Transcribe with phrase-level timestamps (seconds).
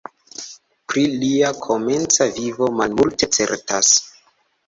[0.93, 3.93] Pri lia komenca vivo malmulte certas.